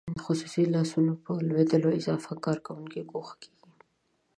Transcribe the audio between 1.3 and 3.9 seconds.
لوېدو اضافه کارکوونکي ګوښه کیږي.